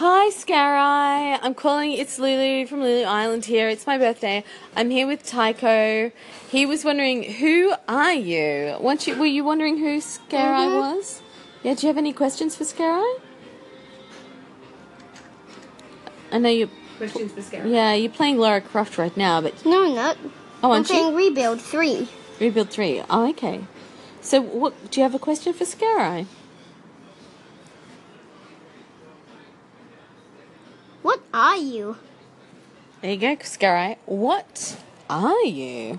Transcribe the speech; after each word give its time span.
Hi, 0.00 0.30
Scarai. 0.30 1.38
I'm 1.42 1.52
calling. 1.54 1.92
It's 1.92 2.18
Lulu 2.18 2.64
from 2.66 2.80
Lulu 2.80 3.02
Island 3.04 3.44
here. 3.44 3.68
It's 3.68 3.86
my 3.86 3.98
birthday. 3.98 4.42
I'm 4.74 4.88
here 4.88 5.06
with 5.06 5.26
Tycho. 5.26 6.10
He 6.50 6.64
was 6.64 6.86
wondering, 6.86 7.22
who 7.22 7.74
are 7.86 8.14
you? 8.14 8.78
Once 8.80 9.06
you 9.06 9.14
were 9.18 9.26
you 9.26 9.44
wondering 9.44 9.76
who 9.76 9.98
Scarai 9.98 10.68
Mhm. 10.68 10.96
was? 10.96 11.20
Yeah. 11.62 11.74
Do 11.74 11.82
you 11.82 11.88
have 11.88 11.98
any 11.98 12.14
questions 12.14 12.56
for 12.56 12.64
Scarai? 12.64 13.20
I 16.32 16.38
know 16.38 16.48
you. 16.48 16.70
Questions 16.96 17.32
for 17.32 17.42
Scarab. 17.42 17.66
Yeah, 17.66 17.92
you're 17.92 18.10
playing 18.10 18.38
Lara 18.38 18.62
Croft 18.62 18.96
right 18.96 19.14
now, 19.18 19.42
but 19.42 19.66
No, 19.66 19.84
I'm 19.84 19.94
not. 19.94 20.16
oh, 20.62 20.72
I'm 20.72 20.84
playing 20.84 21.08
you? 21.10 21.16
Rebuild 21.16 21.60
3. 21.60 22.08
Rebuild 22.40 22.70
three. 22.70 23.02
Oh, 23.10 23.28
okay. 23.28 23.64
So, 24.22 24.40
what 24.40 24.72
do 24.90 24.98
you 25.00 25.04
have 25.04 25.14
a 25.14 25.18
question 25.18 25.52
for 25.52 25.64
Scarai? 25.66 26.24
What 31.02 31.19
are 31.32 31.56
you? 31.56 31.96
There 33.00 33.12
you 33.12 33.16
go, 33.18 33.36
Scarai. 33.36 33.96
What 34.06 34.76
are 35.08 35.44
you? 35.44 35.98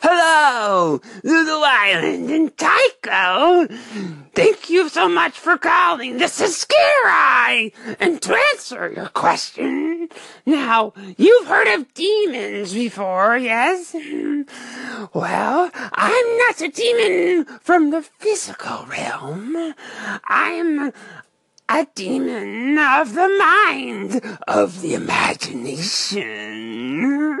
Hello, 0.00 1.00
Lulu 1.22 1.62
Island 1.64 2.30
and 2.30 2.58
Tycho. 2.58 3.66
Thank 4.34 4.68
you 4.68 4.90
so 4.90 5.08
much 5.08 5.32
for 5.38 5.56
calling. 5.56 6.18
This 6.18 6.42
is 6.42 6.56
Scare 6.56 7.96
And 7.98 8.20
to 8.20 8.36
answer 8.52 8.92
your 8.94 9.08
question, 9.08 10.10
now, 10.44 10.92
you've 11.16 11.46
heard 11.46 11.68
of 11.68 11.94
demons 11.94 12.74
before, 12.74 13.38
yes? 13.38 13.96
Well, 15.14 15.70
I'm 15.74 16.38
not 16.38 16.60
a 16.60 16.68
demon 16.68 17.46
from 17.60 17.90
the 17.90 18.02
physical 18.02 18.84
realm. 18.86 19.74
I'm 20.28 20.92
a 21.68 21.86
demon 21.94 22.78
of 22.78 23.14
the 23.14 23.28
mind, 23.38 24.38
of 24.46 24.80
the 24.82 24.94
imagination. 24.94 27.38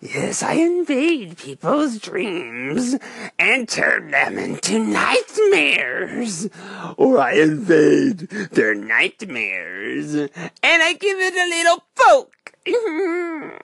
Yes, 0.00 0.42
I 0.42 0.54
invade 0.54 1.36
people's 1.38 1.98
dreams 1.98 2.96
and 3.38 3.68
turn 3.68 4.10
them 4.10 4.36
into 4.38 4.78
nightmares. 4.78 6.48
Or 6.96 7.18
I 7.18 7.32
invade 7.32 8.28
their 8.52 8.74
nightmares 8.74 10.14
and 10.14 10.30
I 10.62 10.92
give 10.92 11.18
it 11.18 11.34
a 11.34 11.48
little 11.48 11.84
poke. 11.96 12.52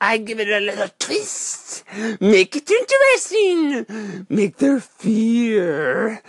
I 0.00 0.18
give 0.18 0.40
it 0.40 0.48
a 0.48 0.60
little 0.60 0.88
twist. 0.98 1.84
Make 2.20 2.56
it 2.56 2.70
interesting. 2.70 4.26
Make 4.28 4.58
their 4.58 4.80
fear. 4.80 6.22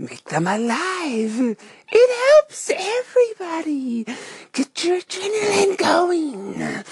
Make 0.00 0.26
them 0.26 0.46
alive. 0.46 1.56
It 1.90 2.30
helps 2.30 2.70
everybody. 2.70 4.04
Get 4.52 4.84
your 4.84 5.00
adrenaline 5.00 5.76
going. 5.76 6.84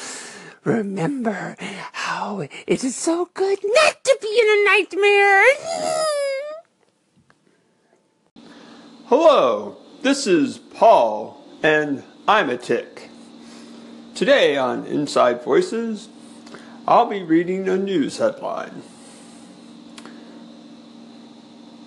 Remember 0.64 1.56
how 1.92 2.40
it 2.40 2.82
is 2.82 2.96
so 2.96 3.30
good 3.32 3.60
not 3.62 4.02
to 4.02 4.18
be 4.20 4.40
in 4.40 4.48
a 4.48 4.64
nightmare. 4.64 5.44
Hello, 9.04 9.76
this 10.02 10.26
is 10.26 10.58
Paul, 10.58 11.40
and 11.62 12.02
I'm 12.26 12.50
a 12.50 12.56
tick. 12.56 13.08
Today 14.16 14.56
on 14.56 14.84
Inside 14.84 15.44
Voices, 15.44 16.08
I'll 16.88 17.06
be 17.06 17.22
reading 17.22 17.68
a 17.68 17.76
news 17.76 18.18
headline. 18.18 18.82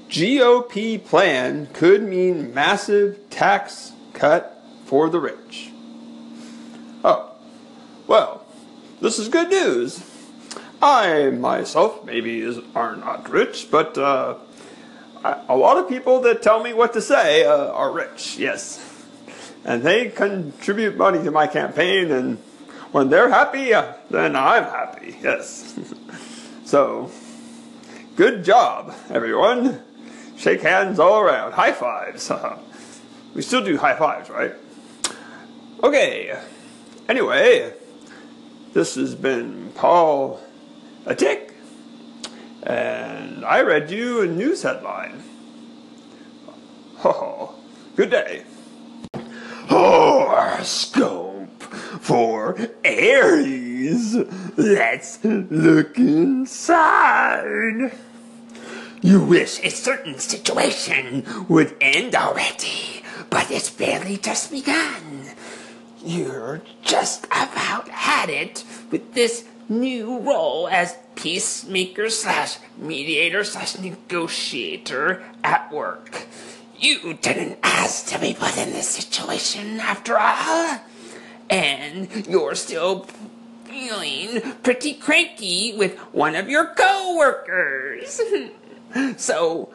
GOP 0.09 1.03
plan 1.05 1.67
could 1.67 2.01
mean 2.01 2.51
massive 2.51 3.29
tax 3.29 3.91
cut 4.13 4.59
for 4.85 5.07
the 5.07 5.19
rich. 5.19 5.71
Oh, 7.03 7.31
well, 8.07 8.43
this 9.01 9.19
is 9.19 9.29
good 9.29 9.49
news. 9.49 10.03
I 10.81 11.29
myself 11.29 12.03
maybe 12.05 12.41
is, 12.41 12.57
are 12.73 12.95
not 12.95 13.29
rich, 13.29 13.69
but 13.69 13.99
uh, 13.99 14.39
a 15.23 15.55
lot 15.55 15.77
of 15.77 15.87
people 15.87 16.21
that 16.21 16.41
tell 16.41 16.63
me 16.63 16.73
what 16.73 16.93
to 16.93 17.01
say 17.01 17.45
uh, 17.45 17.71
are 17.71 17.91
rich, 17.91 18.35
yes. 18.37 18.83
And 19.63 19.83
they 19.83 20.09
contribute 20.09 20.97
money 20.97 21.23
to 21.23 21.29
my 21.29 21.45
campaign, 21.45 22.11
and 22.11 22.39
when 22.91 23.09
they're 23.09 23.29
happy, 23.29 23.75
uh, 23.75 23.93
then 24.09 24.35
I'm 24.35 24.63
happy, 24.63 25.17
yes. 25.21 25.77
so, 26.65 27.11
good 28.15 28.43
job, 28.43 28.95
everyone. 29.11 29.83
Shake 30.39 30.61
hands 30.61 30.99
all 30.99 31.19
around. 31.19 31.51
High 31.51 31.73
fives. 31.73 32.31
we 33.35 33.41
still 33.41 33.61
do 33.61 33.77
high 33.77 33.97
fives, 33.97 34.29
right? 34.29 34.53
Okay. 35.83 36.39
Anyway, 37.09 37.73
this 38.71 38.95
has 38.95 39.15
been 39.15 39.73
Paul 39.75 40.39
a 41.05 41.13
tick, 41.13 41.53
and 42.63 43.43
I 43.43 43.63
read 43.63 43.91
you 43.91 44.21
a 44.21 44.27
news 44.27 44.63
headline. 44.63 45.21
Oh, 47.03 47.55
good 47.97 48.09
day. 48.09 48.43
Horoscope 49.67 51.61
for 51.99 52.57
Aries. 52.85 54.15
Let's 54.55 55.19
look 55.25 55.97
inside. 55.97 57.91
You 59.01 59.23
wish 59.23 59.63
a 59.63 59.69
certain 59.69 60.19
situation 60.19 61.25
would 61.47 61.73
end 61.79 62.15
already, 62.15 63.01
but 63.29 63.49
it's 63.49 63.69
barely 63.69 64.17
just 64.17 64.51
begun. 64.51 65.31
You're 66.03 66.61
just 66.81 67.25
about 67.27 67.87
had 67.87 68.29
it 68.29 68.65
with 68.91 69.13
this 69.13 69.45
new 69.69 70.19
role 70.19 70.67
as 70.67 70.97
peacemaker 71.15 72.09
slash 72.09 72.57
mediator 72.77 73.45
slash 73.45 73.77
negotiator 73.79 75.23
at 75.45 75.71
work. 75.71 76.25
You 76.77 77.13
didn't 77.13 77.59
ask 77.63 78.07
to 78.07 78.19
be 78.19 78.33
put 78.33 78.57
in 78.57 78.71
this 78.71 78.89
situation 78.89 79.79
after 79.79 80.17
all. 80.17 80.79
And 81.49 82.27
you're 82.27 82.55
still 82.55 83.07
feeling 83.63 84.41
pretty 84.63 84.93
cranky 84.93 85.73
with 85.77 85.97
one 86.13 86.35
of 86.35 86.49
your 86.49 86.73
co-workers. 86.75 88.19
so 89.17 89.69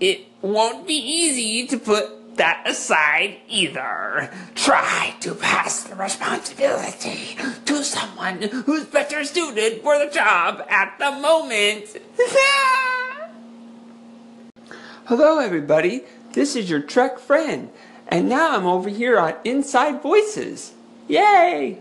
it 0.00 0.26
won't 0.42 0.86
be 0.86 0.94
easy 0.94 1.66
to 1.66 1.78
put 1.78 2.36
that 2.36 2.64
aside 2.66 3.36
either. 3.48 4.30
Try 4.54 5.14
to 5.20 5.34
pass 5.34 5.84
the 5.84 5.94
responsibility 5.94 7.36
to 7.66 7.84
someone 7.84 8.42
who's 8.42 8.84
better 8.84 9.24
suited 9.24 9.82
for 9.82 9.98
the 9.98 10.10
job 10.10 10.64
at 10.68 10.98
the 10.98 11.12
moment. 11.12 11.96
Hello, 15.06 15.38
everybody. 15.38 16.02
This 16.32 16.56
is 16.56 16.68
your 16.68 16.80
Trek 16.80 17.18
friend, 17.18 17.70
and 18.08 18.28
now 18.28 18.56
I'm 18.56 18.66
over 18.66 18.88
here 18.88 19.18
on 19.18 19.34
Inside 19.44 20.02
Voices. 20.02 20.72
Yay! 21.06 21.78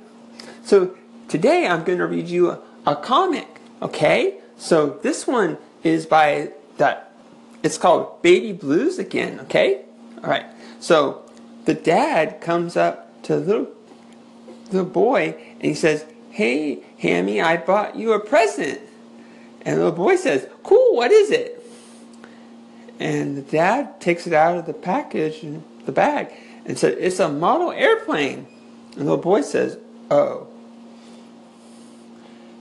So 0.64 0.96
today 1.28 1.66
I'm 1.66 1.84
going 1.84 2.00
to 2.00 2.06
read 2.06 2.28
you 2.28 2.52
a, 2.52 2.60
a 2.86 2.96
comic. 2.96 3.48
Okay, 3.82 4.40
so 4.58 5.00
this 5.02 5.26
one 5.26 5.58
is 5.84 6.06
by 6.06 6.52
that. 6.78 7.12
It's 7.62 7.78
called 7.78 8.22
Baby 8.22 8.52
Blues 8.52 9.00
again. 9.00 9.40
Okay, 9.42 9.86
all 10.24 10.30
right. 10.30 10.46
So 10.80 11.24
the 11.66 11.74
dad 11.74 12.42
comes 12.42 12.76
up 12.76 13.22
to 13.24 13.40
the 13.40 13.70
the 14.70 14.84
boy 14.84 15.36
and 15.54 15.64
he 15.64 15.74
says, 15.74 16.06
"Hey, 16.32 16.84
Hammie, 17.00 17.42
I 17.42 17.58
bought 17.58 17.96
you 17.96 18.14
a 18.14 18.20
present." 18.20 18.82
And 19.62 19.80
the 19.80 19.92
boy 19.92 20.18
says, 20.18 20.48
"Cool, 20.64 20.96
what 20.96 21.12
is 21.12 21.32
it?" 21.32 21.64
And 23.00 23.38
the 23.38 23.42
dad 23.42 24.00
takes 24.00 24.28
it 24.28 24.34
out 24.34 24.58
of 24.58 24.66
the 24.66 24.74
package 24.74 25.44
and 25.44 25.64
the 25.86 25.92
bag 25.92 26.32
and 26.66 26.78
said, 26.78 26.98
It's 27.00 27.20
a 27.20 27.30
model 27.30 27.72
airplane. 27.72 28.48
And 28.96 29.08
the 29.08 29.18
boy 29.18 29.42
says, 29.42 29.78
Oh. 30.10 30.48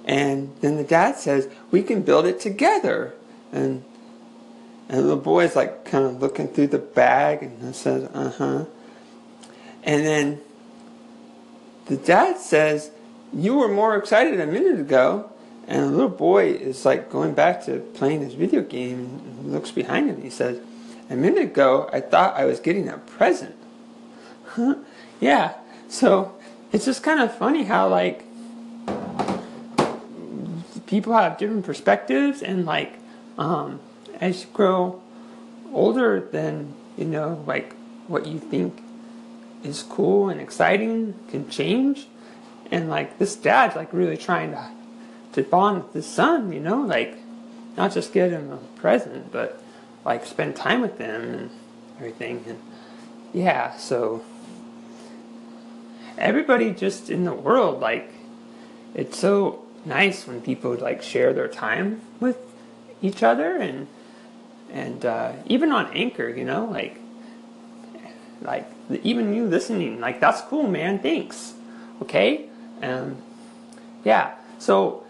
And 0.05 0.53
then 0.61 0.77
the 0.77 0.85
dad 0.85 1.17
says, 1.17 1.49
We 1.71 1.83
can 1.83 2.03
build 2.03 2.27
it 2.27 2.41
together. 2.41 3.15
And 3.53 3.85
and 4.93 5.09
the 5.09 5.17
boy's 5.17 5.57
like 5.57 5.87
kind 5.87 6.05
of 6.05 6.21
looking 6.21 6.49
through 6.49 6.67
the 6.67 6.79
bag 6.79 7.43
and 7.43 7.75
says, 7.75 8.11
Uh 8.13 8.31
huh. 8.31 8.65
And 9.83 10.07
then 10.07 10.41
the 11.87 11.97
dad 11.97 12.37
says, 12.37 12.91
You 13.33 13.55
were 13.55 13.69
more 13.69 13.97
excited 13.97 14.39
a 14.39 14.47
minute 14.47 14.79
ago. 14.79 15.31
And 15.67 15.85
the 15.85 15.87
little 15.87 16.11
boy 16.11 16.51
is 16.51 16.85
like 16.85 17.11
going 17.11 17.33
back 17.33 17.65
to 17.65 17.79
playing 17.95 18.21
his 18.21 18.35
video 18.35 18.61
game 18.61 19.23
and 19.25 19.51
looks 19.51 19.71
behind 19.71 20.11
him. 20.11 20.21
He 20.21 20.29
says, 20.29 20.61
A 21.09 21.17
minute 21.17 21.43
ago, 21.43 21.89
I 21.91 22.01
thought 22.01 22.37
I 22.37 22.45
was 22.45 22.61
getting 22.61 22.89
a 22.89 22.99
present. 22.99 23.57
Huh? 24.45 24.77
Yeah. 25.21 25.55
So 25.89 26.35
it's 26.73 26.85
just 26.85 27.05
kind 27.05 27.21
of 27.21 27.33
funny 27.39 27.63
how, 27.63 27.89
like, 27.89 28.25
people 30.87 31.13
have 31.13 31.39
different 31.39 31.65
perspectives, 31.65 32.43
and, 32.43 32.67
like, 32.67 32.99
um, 33.39 33.79
as 34.23 34.45
you 34.45 34.51
grow 34.53 35.03
older, 35.73 36.21
then 36.21 36.75
you 36.97 37.05
know, 37.05 37.43
like 37.47 37.75
what 38.07 38.25
you 38.27 38.39
think 38.39 38.83
is 39.65 39.83
cool 39.83 40.29
and 40.29 40.41
exciting 40.41 41.15
can 41.29 41.49
change. 41.51 42.07
And 42.71 42.89
like 42.89 43.19
this 43.19 43.35
dad's 43.37 43.77
like 43.77 43.93
really 43.93 44.17
trying 44.17 44.53
to 44.53 44.71
to 45.33 45.43
bond 45.43 45.83
with 45.83 45.93
his 45.93 46.07
son, 46.07 46.53
you 46.53 46.61
know, 46.61 46.81
like 46.83 47.19
not 47.77 47.93
just 47.93 48.13
get 48.13 48.31
him 48.31 48.53
a 48.53 48.59
present, 48.81 49.33
but 49.33 49.61
like 50.05 50.25
spend 50.25 50.55
time 50.55 50.81
with 50.81 50.99
them 50.99 51.23
and 51.23 51.51
everything. 51.97 52.45
And 52.47 52.59
yeah, 53.33 53.77
so 53.77 54.23
everybody 56.17 56.71
just 56.73 57.11
in 57.11 57.25
the 57.25 57.35
world, 57.35 57.81
like 57.81 58.13
it's 58.95 59.19
so 59.19 59.65
nice 59.85 60.29
when 60.29 60.41
people 60.41 60.77
like 60.77 61.03
share 61.03 61.33
their 61.33 61.49
time 61.49 62.03
with 62.21 62.39
each 63.01 63.25
other 63.25 63.57
and 63.57 63.89
and 64.73 65.05
uh, 65.05 65.33
even 65.47 65.71
on 65.71 65.93
Anchor, 65.93 66.29
you 66.29 66.45
know, 66.45 66.65
like 66.65 66.99
like 68.41 68.69
even 69.03 69.35
you 69.35 69.47
listening, 69.47 70.01
like 70.01 70.19
that's 70.19 70.41
cool, 70.43 70.67
man. 70.67 70.99
Thanks. 70.99 71.55
Okay. 72.01 72.49
Um. 72.83 73.17
Yeah. 74.03 74.35
So 74.59 75.05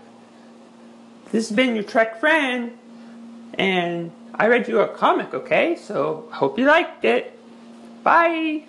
this 1.31 1.49
has 1.49 1.57
been 1.57 1.75
your 1.75 1.85
Trek 1.85 2.21
friend, 2.21 2.77
and 3.55 4.11
I 4.35 4.49
read 4.49 4.69
you 4.69 4.81
a 4.81 4.89
comic. 4.89 5.33
Okay. 5.33 5.77
So 5.77 6.29
hope 6.33 6.59
you 6.59 6.67
liked 6.67 7.05
it. 7.05 7.39
Bye. 8.03 8.65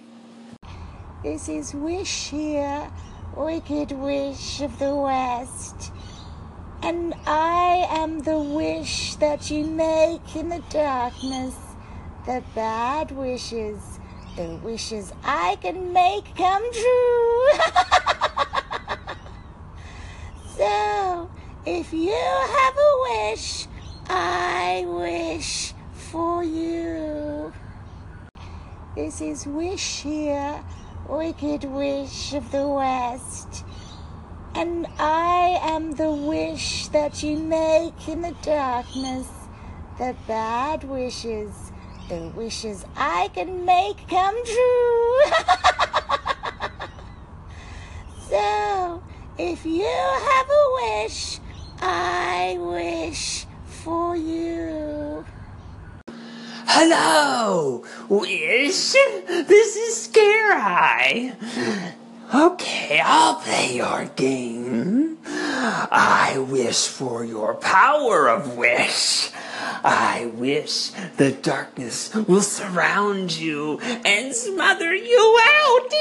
This 1.23 1.49
is 1.49 1.73
Wish 1.73 2.29
here, 2.29 2.91
Wicked 3.35 3.91
Wish 3.93 4.61
of 4.61 4.77
the 4.77 4.93
West. 4.93 5.91
And 6.85 7.13
I 7.25 7.87
am 7.91 8.19
the 8.19 8.37
wish 8.37 9.15
that 9.15 9.49
you 9.49 9.63
make 9.63 10.35
in 10.35 10.49
the 10.49 10.61
darkness, 10.69 11.55
the 12.25 12.43
bad 12.53 13.09
wishes, 13.11 13.99
the 14.35 14.59
wishes 14.61 15.13
I 15.23 15.55
can 15.61 15.93
make 15.93 16.35
come 16.35 16.61
true. 16.73 17.47
so, 20.57 21.31
if 21.65 21.93
you 21.93 22.11
have 22.11 22.75
a 22.77 22.91
wish, 23.07 23.67
I 24.09 24.83
wish 24.85 25.73
for 25.93 26.43
you. 26.43 27.53
This 28.93 29.21
is 29.21 29.45
Wish 29.45 30.01
here, 30.01 30.61
Wicked 31.07 31.63
Wish 31.63 32.33
of 32.33 32.51
the 32.51 32.67
West. 32.67 33.63
And 34.55 34.85
I 34.99 35.59
am 35.63 35.93
the 35.93 36.11
wish 36.11 36.87
that 36.89 37.23
you 37.23 37.37
make 37.37 38.07
in 38.07 38.21
the 38.21 38.35
darkness, 38.43 39.27
the 39.97 40.15
bad 40.27 40.83
wishes, 40.83 41.71
the 42.07 42.31
wishes 42.35 42.85
I 42.95 43.29
can 43.33 43.65
make 43.65 44.07
come 44.07 44.35
true. 44.45 45.19
so, 48.29 49.03
if 49.39 49.65
you 49.65 49.85
have 49.85 50.49
a 50.49 50.65
wish, 50.83 51.39
I 51.81 52.57
wish 52.59 53.47
for 53.65 54.15
you. 54.15 55.25
Hello, 56.67 57.83
Wish. 58.07 58.93
This 58.93 59.75
is 59.75 60.03
Scare 60.03 60.53
Eye. 60.53 61.95
Okay, 62.33 62.99
I'll 62.99 63.35
play 63.35 63.75
your 63.75 64.05
game. 64.15 65.19
I 65.23 66.43
wish 66.49 66.87
for 66.87 67.23
your 67.23 67.53
power 67.53 68.27
of 68.27 68.57
wish. 68.57 69.29
I 69.83 70.31
wish 70.33 70.89
the 71.17 71.31
darkness 71.31 72.11
will 72.15 72.41
surround 72.41 73.37
you 73.37 73.79
and 73.79 74.33
smother 74.33 74.95
you 74.95 75.39
out. 75.43 75.93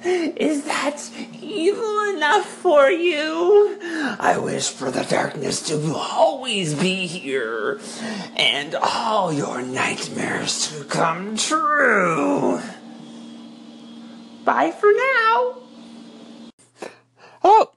Is 0.04 0.64
that 0.66 1.10
evil 1.40 2.14
enough 2.14 2.46
for 2.46 2.88
you? 2.88 3.76
I 4.20 4.38
wish 4.38 4.68
for 4.68 4.92
the 4.92 5.02
darkness 5.02 5.62
to 5.68 5.94
always 5.96 6.74
be 6.74 7.08
here 7.08 7.80
and 8.36 8.76
all 8.76 9.32
your 9.32 9.62
nightmares 9.62 10.68
to 10.68 10.84
come 10.84 11.36
true. 11.36 12.60
Bye 14.48 14.70
for 14.70 14.90
now. 14.90 15.56
Hello. 17.42 17.70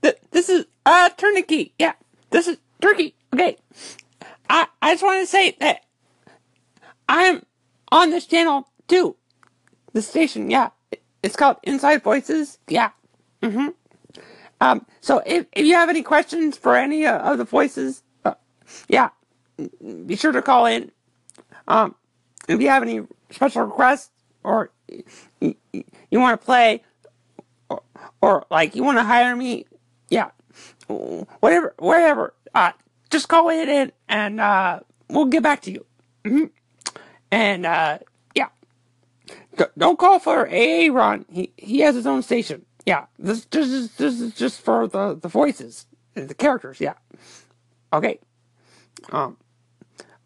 Th- 0.00 0.16
this 0.30 0.48
is 0.48 0.64
uh 0.86 1.10
Turnkey. 1.10 1.74
Yeah, 1.78 1.92
this 2.30 2.48
is 2.48 2.56
Turkey. 2.80 3.14
Okay. 3.34 3.58
I 4.48 4.66
I 4.80 4.94
just 4.94 5.02
want 5.02 5.20
to 5.20 5.26
say 5.26 5.58
that 5.60 5.84
I'm 7.06 7.44
on 7.92 8.08
this 8.08 8.24
channel 8.24 8.66
too. 8.88 9.16
The 9.92 10.00
station, 10.00 10.50
yeah. 10.50 10.70
It's 11.22 11.36
called 11.36 11.58
Inside 11.64 12.02
Voices. 12.02 12.56
Yeah. 12.66 12.92
Mm-hmm. 13.42 13.68
Um. 14.62 14.86
So 15.02 15.22
if 15.26 15.44
if 15.52 15.66
you 15.66 15.74
have 15.74 15.90
any 15.90 16.02
questions 16.02 16.56
for 16.56 16.76
any 16.76 17.04
uh, 17.04 17.18
of 17.30 17.36
the 17.36 17.44
voices, 17.44 18.02
uh, 18.24 18.36
yeah, 18.88 19.10
be 20.06 20.16
sure 20.16 20.32
to 20.32 20.40
call 20.40 20.64
in. 20.64 20.92
Um. 21.68 21.94
If 22.48 22.62
you 22.62 22.70
have 22.70 22.82
any 22.82 23.02
special 23.30 23.64
requests 23.64 24.12
or 24.42 24.70
you, 25.40 25.54
you 26.10 26.20
want 26.20 26.40
to 26.40 26.44
play 26.44 26.82
or, 27.68 27.82
or 28.20 28.46
like 28.50 28.74
you 28.74 28.84
want 28.84 28.98
to 28.98 29.04
hire 29.04 29.34
me, 29.36 29.66
yeah, 30.08 30.30
whatever, 31.40 31.74
whatever, 31.78 32.34
uh, 32.54 32.72
just 33.10 33.28
call 33.28 33.48
it 33.50 33.68
in 33.68 33.92
and, 34.08 34.40
uh, 34.40 34.80
we'll 35.08 35.26
get 35.26 35.42
back 35.42 35.62
to 35.62 35.70
you. 35.70 35.86
hmm 36.24 36.44
And 37.30 37.66
uh, 37.66 37.98
yeah, 38.34 38.48
D- 39.56 39.64
don't 39.76 39.98
call 39.98 40.18
for 40.18 40.48
AA 40.48 40.88
Ron. 40.92 41.24
He 41.30 41.52
he 41.56 41.80
has 41.80 41.94
his 41.94 42.06
own 42.06 42.22
station. 42.22 42.64
Yeah, 42.86 43.06
this 43.18 43.44
this 43.46 43.68
is 43.68 43.96
this 43.96 44.20
is 44.20 44.34
just 44.34 44.60
for 44.60 44.86
the 44.86 45.14
the 45.14 45.28
voices, 45.28 45.86
the 46.14 46.34
characters. 46.34 46.80
Yeah. 46.80 46.94
Okay. 47.92 48.18
Um. 49.10 49.36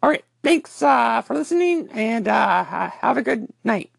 All 0.01 0.09
right. 0.09 0.23
Thanks 0.43 0.81
uh, 0.81 1.21
for 1.21 1.33
listening, 1.35 1.89
and 1.91 2.27
uh, 2.27 2.63
have 2.63 3.17
a 3.17 3.21
good 3.21 3.47
night. 3.63 3.91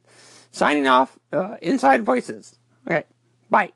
Signing 0.52 0.86
off. 0.86 1.18
Uh, 1.32 1.56
Inside 1.62 2.04
Voices. 2.04 2.58
Okay. 2.86 3.04
Bye. 3.50 3.72